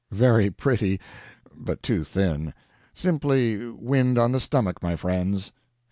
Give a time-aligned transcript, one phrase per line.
[0.09, 0.99] Very pretty,
[1.55, 2.55] but too thin—
[3.05, 5.51] simply wind on the stomach, my friends.